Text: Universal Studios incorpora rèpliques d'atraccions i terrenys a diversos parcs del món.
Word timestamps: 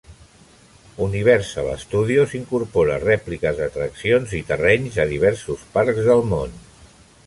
Universal 1.07 1.69
Studios 1.83 2.33
incorpora 2.41 2.97
rèpliques 3.05 3.61
d'atraccions 3.63 4.35
i 4.41 4.43
terrenys 4.51 5.01
a 5.07 5.11
diversos 5.17 5.67
parcs 5.79 6.07
del 6.11 6.31
món. 6.37 6.63